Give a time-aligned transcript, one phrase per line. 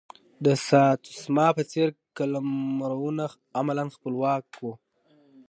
[0.45, 3.25] د ساتسوما په څېر قلمرونه
[3.59, 4.73] عملا خپلواک وو.